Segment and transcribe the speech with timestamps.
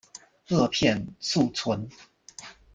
[0.47, 1.87] 萼片宿存。